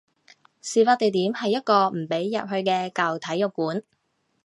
[0.63, 3.83] 事發地點係一個唔俾入去嘅舊體育館